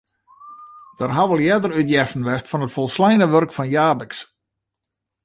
[0.99, 4.15] Der hawwe al earder útjeften west fan it folsleine wurk fan Japicx.